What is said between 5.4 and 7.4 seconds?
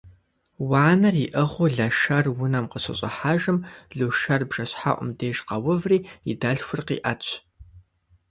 къэуври, и дэлъхур къиӏэтщ.